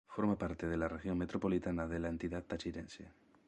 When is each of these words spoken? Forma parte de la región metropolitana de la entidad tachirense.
Forma 0.07 0.35
parte 0.35 0.67
de 0.67 0.77
la 0.77 0.87
región 0.87 1.15
metropolitana 1.15 1.85
de 1.87 1.99
la 1.99 2.09
entidad 2.09 2.41
tachirense. 2.43 3.11